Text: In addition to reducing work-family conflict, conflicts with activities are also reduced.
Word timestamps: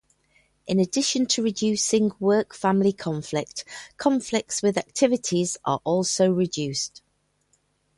In 0.65 0.79
addition 0.79 1.27
to 1.27 1.43
reducing 1.43 2.11
work-family 2.19 2.91
conflict, 2.93 3.63
conflicts 3.97 4.63
with 4.63 4.75
activities 4.75 5.57
are 5.63 5.79
also 5.85 6.27
reduced. 6.31 7.03